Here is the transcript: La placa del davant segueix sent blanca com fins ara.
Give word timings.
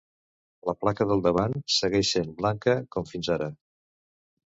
La 0.69 0.73
placa 0.85 1.07
del 1.11 1.21
davant 1.27 1.55
segueix 1.75 2.11
sent 2.17 2.35
blanca 2.43 2.77
com 2.97 3.11
fins 3.15 3.35
ara. 3.41 3.55